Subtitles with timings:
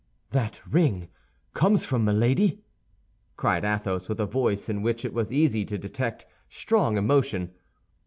[0.31, 1.09] "That ring
[1.53, 2.63] comes from Milady?"
[3.37, 7.53] cried Athos, with a voice in which it was easy to detect strong emotion.